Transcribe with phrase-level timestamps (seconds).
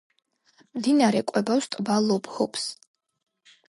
[0.77, 2.67] მდინარე კვებავს ტბა ლობ–ჰობს.